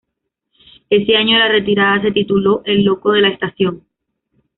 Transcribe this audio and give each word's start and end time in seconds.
Ese 0.89 1.15
año 1.15 1.37
la 1.37 1.47
retirada 1.47 2.01
se 2.01 2.11
tituló 2.11 2.63
"El 2.65 2.83
Loco 2.83 3.11
De 3.11 3.21
La 3.21 3.29
Estación". 3.29 3.83